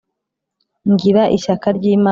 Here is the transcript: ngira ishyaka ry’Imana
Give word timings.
ngira 0.91 1.23
ishyaka 1.35 1.67
ry’Imana 1.77 2.09